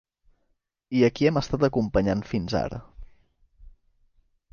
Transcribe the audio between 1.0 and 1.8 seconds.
a qui hem estat